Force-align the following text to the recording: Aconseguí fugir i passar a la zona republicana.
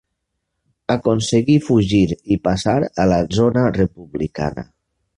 Aconseguí 0.93 1.59
fugir 1.67 2.01
i 2.37 2.39
passar 2.49 2.77
a 3.05 3.09
la 3.15 3.23
zona 3.41 3.71
republicana. 3.81 4.69